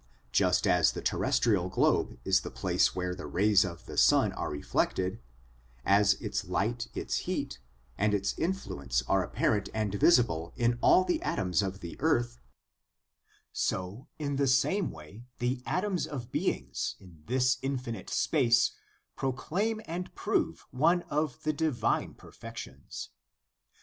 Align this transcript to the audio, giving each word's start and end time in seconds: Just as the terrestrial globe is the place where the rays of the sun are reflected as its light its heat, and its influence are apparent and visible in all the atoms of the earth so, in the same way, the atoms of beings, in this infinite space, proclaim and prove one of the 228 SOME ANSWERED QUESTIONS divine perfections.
Just 0.31 0.65
as 0.65 0.93
the 0.93 1.01
terrestrial 1.03 1.69
globe 1.69 2.17
is 2.25 2.41
the 2.41 2.49
place 2.49 2.95
where 2.95 3.13
the 3.13 3.27
rays 3.27 3.63
of 3.63 3.85
the 3.85 3.99
sun 3.99 4.31
are 4.33 4.49
reflected 4.49 5.19
as 5.85 6.13
its 6.15 6.45
light 6.45 6.87
its 6.95 7.17
heat, 7.29 7.59
and 7.99 8.11
its 8.11 8.33
influence 8.39 9.03
are 9.07 9.21
apparent 9.23 9.69
and 9.75 9.93
visible 9.93 10.53
in 10.55 10.79
all 10.81 11.03
the 11.03 11.21
atoms 11.21 11.61
of 11.61 11.81
the 11.81 11.97
earth 12.01 12.39
so, 13.53 14.07
in 14.17 14.37
the 14.37 14.47
same 14.47 14.89
way, 14.89 15.23
the 15.37 15.61
atoms 15.67 16.07
of 16.07 16.31
beings, 16.31 16.95
in 16.99 17.21
this 17.27 17.59
infinite 17.61 18.09
space, 18.09 18.71
proclaim 19.15 19.81
and 19.85 20.15
prove 20.15 20.65
one 20.71 21.03
of 21.11 21.43
the 21.43 21.53
228 21.53 21.61
SOME 21.61 21.69
ANSWERED 21.69 21.77
QUESTIONS 21.77 21.77
divine 21.77 22.13
perfections. 22.15 23.09